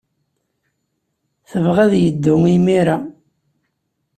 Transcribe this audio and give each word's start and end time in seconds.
Tebɣa 1.49 1.79
ad 1.85 1.93
yeddu 2.03 2.35
imir-a. 2.55 2.97